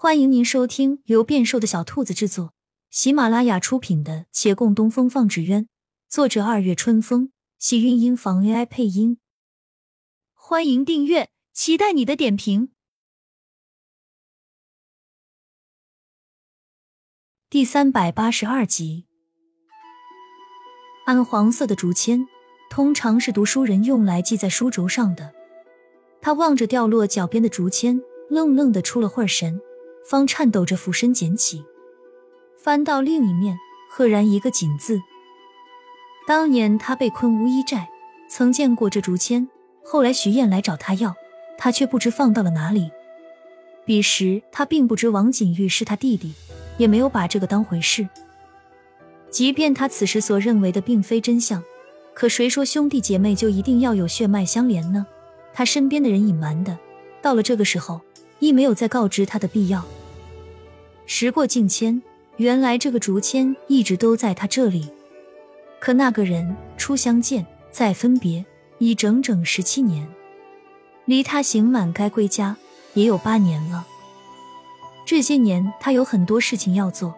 [0.00, 2.54] 欢迎您收听由变瘦的小兔子制作、
[2.88, 5.64] 喜马拉雅出品的《且共东风放纸鸢》，
[6.08, 9.18] 作者二月春风，喜韵音房 AI 配音。
[10.34, 12.70] 欢迎订阅，期待你的点评。
[17.50, 19.08] 第三百八十二集，
[21.06, 22.24] 暗黄色的竹签，
[22.70, 25.34] 通常是读书人用来系在书轴上的。
[26.22, 29.60] 他望着掉落脚边的竹签，愣愣的出了会儿神。
[30.08, 31.62] 方颤抖着俯身捡起，
[32.56, 33.58] 翻到另一面，
[33.90, 35.02] 赫然一个“锦”字。
[36.26, 37.90] 当年他被困乌衣寨，
[38.26, 39.46] 曾见过这竹签。
[39.84, 41.14] 后来徐燕来找他要，
[41.58, 42.90] 他却不知放到了哪里。
[43.84, 46.32] 彼时他并不知王景玉是他弟弟，
[46.78, 48.08] 也没有把这个当回事。
[49.30, 51.62] 即便他此时所认为的并非真相，
[52.14, 55.06] 可谁说兄弟姐妹就一定要有血脉相连呢？
[55.52, 56.78] 他身边的人隐瞒的，
[57.20, 58.00] 到了这个时候，
[58.38, 59.84] 亦没有再告知他的必要。
[61.10, 62.02] 时过境迁，
[62.36, 64.90] 原来这个竹签一直都在他这里。
[65.80, 68.44] 可那个人初相见，再分别，
[68.76, 70.06] 已整整十七年，
[71.06, 72.54] 离他刑满该归家
[72.92, 73.86] 也有八年了。
[75.06, 77.14] 这些年，他有很多事情要做，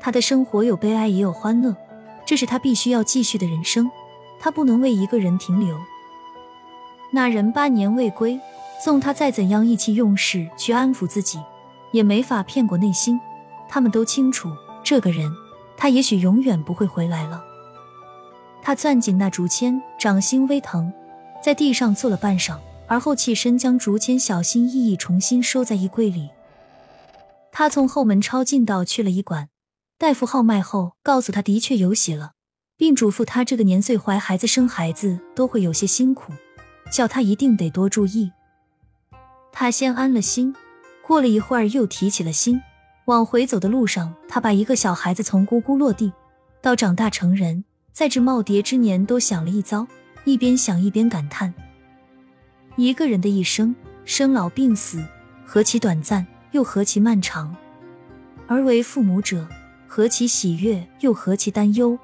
[0.00, 1.76] 他的生活有悲哀也有欢乐，
[2.24, 3.90] 这是他必须要继续的人生。
[4.40, 5.78] 他不能为一个人停留。
[7.12, 8.40] 那人八年未归，
[8.82, 11.38] 纵他再怎样意气用事去安抚自己，
[11.92, 13.20] 也没法骗过内心。
[13.74, 15.34] 他们都清楚，这个人，
[15.76, 17.44] 他也许永远不会回来了。
[18.62, 20.92] 他攥紧那竹签，掌心微疼，
[21.42, 26.30] 在地上坐了半晌，而后起身将竹签小心翼翼重新收在衣柜里。
[27.50, 29.48] 他从后门抄近道去了医馆，
[29.98, 32.34] 大夫号脉后告诉他的确有喜了，
[32.76, 36.32] 并嘱咐他这个年岁怀孩子、生孩子都会有些辛苦，
[36.92, 38.30] 叫他一定得多注意。
[39.50, 40.54] 他先安了心，
[41.04, 42.62] 过了一会儿又提起了心。
[43.06, 46.12] 往回走的路上，他把一个小孩子从咕咕落地
[46.62, 49.86] 到长大成人，在这耄耋之年都想了一遭，
[50.24, 51.52] 一边想一边感叹：
[52.76, 53.74] 一个人的一生，
[54.06, 55.04] 生老病死，
[55.44, 57.54] 何其短暂，又何其漫长；
[58.46, 59.46] 而为父母者，
[59.86, 61.98] 何其喜悦，又何其担忧。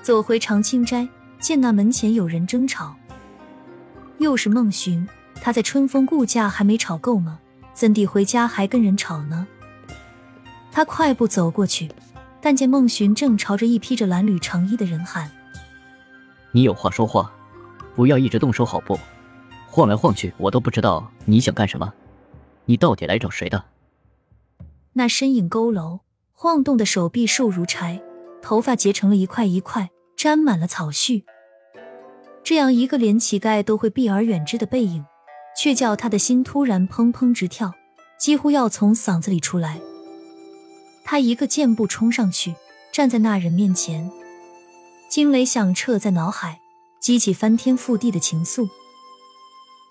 [0.00, 1.06] 走回长青斋，
[1.38, 2.96] 见那门前有人争吵，
[4.16, 5.06] 又是孟寻。
[5.42, 7.38] 他在春风顾家还没吵够吗？
[7.74, 9.46] 怎地回家还跟人吵呢？
[10.74, 11.88] 他快步走过去，
[12.40, 15.30] 但见孟寻正朝着一披着蓝缕长衣的人喊
[16.50, 17.32] ：“你有话说话，
[17.94, 18.98] 不要一直动手好不？
[19.70, 21.94] 晃来晃去，我都不知道你想干什么。
[22.64, 23.66] 你到底来找谁的？”
[24.94, 26.00] 那身影佝偻，
[26.32, 28.02] 晃动的手臂瘦如柴，
[28.42, 31.22] 头发结成了一块一块，沾满了草絮。
[32.42, 35.04] 这样一个连乞丐都会避而远之的背影，
[35.56, 37.72] 却叫他的心突然砰砰直跳，
[38.18, 39.80] 几乎要从嗓子里出来。
[41.04, 42.54] 他一个箭步冲上去，
[42.90, 44.10] 站在那人面前，
[45.08, 46.60] 惊雷响彻在脑海，
[46.98, 48.68] 激起翻天覆地的情愫。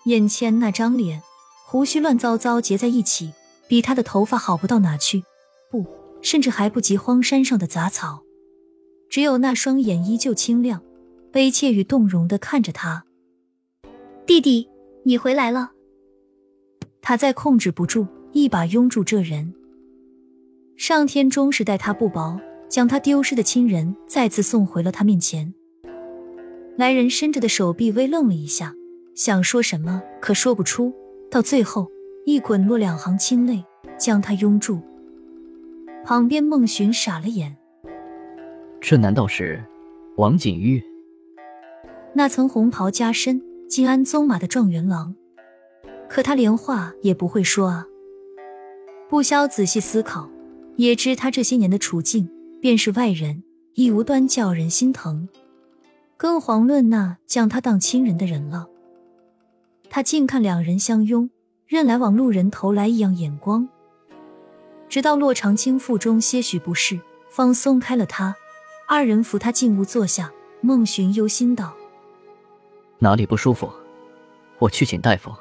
[0.06, 1.22] 眼前那张脸，
[1.64, 3.32] 胡须乱糟糟结在一起，
[3.68, 5.22] 比他的头发好不到哪去，
[5.70, 5.86] 不，
[6.20, 8.22] 甚至还不及荒山上的杂草。
[9.08, 10.82] 只有那双眼依旧清亮，
[11.30, 13.04] 悲切与动容的看着他。
[14.26, 14.68] 弟弟，
[15.04, 15.70] 你回来了。
[17.00, 19.54] 他再控制不住，一把拥住这人。
[20.76, 25.54] 上天终是待他不薄，将他丢失的亲人再次送回了他面前。
[26.76, 28.74] 来人伸着的手臂微愣了一下，
[29.14, 30.92] 想说什么，可说不出。
[31.30, 31.88] 到最后，
[32.26, 33.64] 一滚落两行清泪，
[33.96, 34.80] 将他拥住。
[36.04, 37.56] 旁边孟寻傻了眼，
[38.80, 39.64] 这难道是
[40.16, 40.82] 王景玉？
[42.12, 45.14] 那层红袍加身、金鞍鬃马的状元郎？
[46.08, 47.86] 可他连话也不会说啊！
[49.08, 50.28] 不消仔细思考。
[50.76, 52.28] 也知他这些年的处境，
[52.60, 53.42] 便是外人，
[53.74, 55.28] 亦无端叫人心疼，
[56.16, 58.66] 更遑论那将他当亲人的人了。
[59.88, 61.30] 他静看两人相拥，
[61.66, 63.68] 任来往路人投来异样眼光，
[64.88, 67.00] 直到洛长青腹中些许不适，
[67.30, 68.34] 方松开了他。
[68.88, 71.74] 二人扶他进屋坐下，孟寻忧心道
[72.98, 73.70] ：“哪里不舒服？
[74.58, 75.32] 我去请大夫。”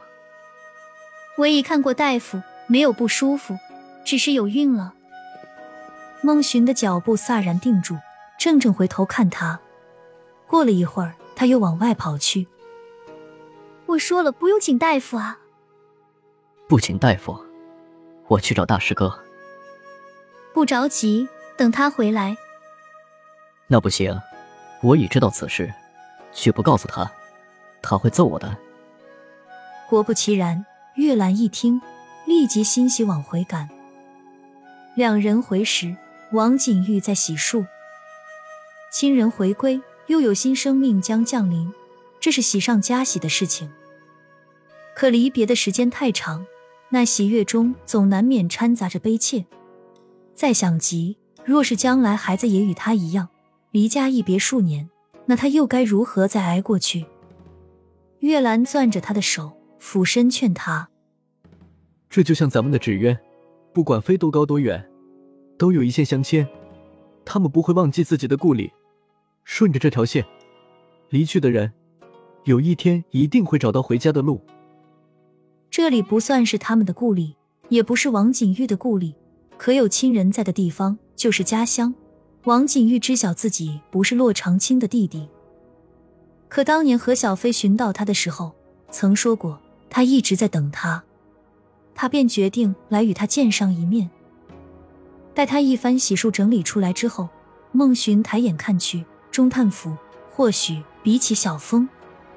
[1.37, 3.57] 我已看过大夫，没有不舒服，
[4.05, 4.93] 只是有孕了。
[6.25, 7.97] 孟寻的脚步飒然定住，
[8.39, 9.59] 怔怔回头看他。
[10.47, 12.47] 过了一会儿，他又往外跑去。
[13.87, 15.37] 我说了，不用请大夫啊。
[16.69, 17.37] 不请大夫，
[18.27, 19.13] 我去找大师哥。
[20.53, 21.27] 不着急，
[21.57, 22.37] 等他回来。
[23.67, 24.17] 那不行，
[24.81, 25.73] 我已知道此事，
[26.31, 27.11] 却不告诉他，
[27.81, 28.55] 他会揍我的。
[29.89, 30.65] 果不其然，
[30.95, 31.81] 月兰一听，
[32.25, 33.69] 立即欣喜往回赶。
[34.95, 35.95] 两人回时，
[36.33, 37.63] 王景玉在洗漱。
[38.91, 41.71] 亲人回归，又有新生命将降临，
[42.19, 43.71] 这是喜上加喜的事情。
[44.95, 46.43] 可离别的时间太长，
[46.89, 49.45] 那喜悦中总难免掺杂着悲切。
[50.33, 53.29] 再想及，若是将来孩子也与他一样
[53.69, 54.89] 离家一别数年，
[55.27, 57.05] 那他又该如何再挨过去？
[58.21, 60.89] 月兰攥着他的手，俯身劝他
[62.09, 63.15] ：“这就像咱们的纸鸢，
[63.71, 64.83] 不管飞多高多远，
[65.57, 66.47] 都有一线相牵。
[67.25, 68.71] 他们不会忘记自己的故里，
[69.43, 70.25] 顺着这条线
[71.09, 71.71] 离去的人，
[72.43, 74.41] 有一天一定会找到回家的路。
[75.71, 77.35] 这里不算是他们的故里，
[77.69, 79.15] 也不是王景玉的故里。”
[79.55, 81.93] 可有亲人在的地方就是家乡。
[82.43, 85.29] 王景玉知晓自己不是骆长青的弟弟，
[86.49, 88.53] 可当年何小飞寻到他的时候，
[88.91, 89.57] 曾说过
[89.89, 91.01] 他一直在等他，
[91.95, 94.09] 他便决定来与他见上一面。
[95.33, 97.27] 待他一番洗漱整理出来之后，
[97.71, 99.97] 孟寻抬眼看去，中叹服：
[100.29, 101.89] 或许比起小峰，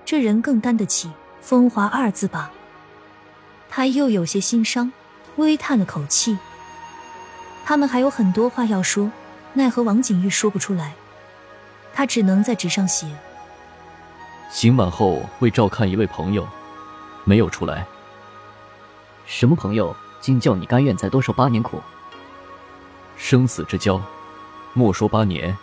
[0.04, 1.10] 这人更担得起
[1.42, 2.50] “风华”二字吧。
[3.68, 4.90] 他又有些心伤，
[5.36, 6.38] 微叹了口气。
[7.64, 9.10] 他们还有很多话要说，
[9.52, 10.94] 奈何王景玉说不出来，
[11.92, 13.06] 他只能在纸上写。
[14.50, 16.48] 刑满后为照看一位朋友，
[17.24, 17.86] 没有出来。
[19.26, 19.94] 什么朋友？
[20.18, 21.80] 竟叫你甘愿再多受八年苦？
[23.16, 24.00] 生死之交，
[24.74, 25.56] 莫说八年，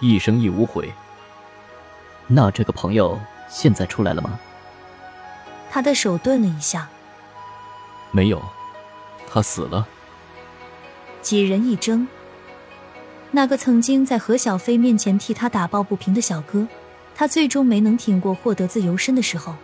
[0.00, 0.92] 一生亦无悔。
[2.26, 3.18] 那这个朋友
[3.48, 4.38] 现在出来了吗？
[5.70, 6.88] 他的手顿了一下，
[8.10, 8.42] 没有，
[9.28, 9.86] 他死了。
[11.22, 12.06] 几人一怔，
[13.30, 16.66] 那个曾经在何小飞面前替他打抱不平的小哥，
[17.14, 19.54] 他最终没能挺过获得自由身的时候。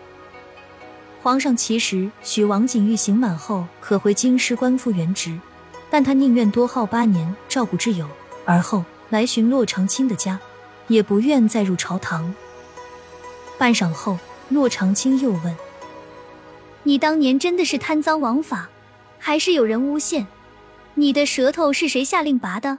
[1.22, 5.36] 皇上其实许王景玉刑满后可回京师官复原职，
[5.90, 8.08] 但他宁愿多耗八年照顾挚友，
[8.44, 10.38] 而后来寻洛长青的家，
[10.88, 12.34] 也不愿再入朝堂。
[13.58, 14.18] 半晌后，
[14.48, 15.56] 洛长青又问
[16.84, 18.68] ：“你当年真的是贪赃枉法，
[19.18, 20.26] 还是有人诬陷？”
[20.98, 22.78] 你的舌头是谁下令拔的？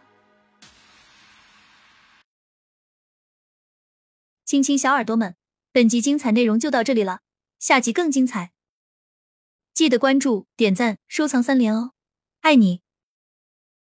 [4.43, 5.35] 亲亲小耳朵们，
[5.71, 7.19] 本集精彩内容就到这里了，
[7.59, 8.53] 下集更精彩，
[9.73, 11.91] 记得关注、点赞、收藏三连哦，
[12.41, 12.81] 爱你！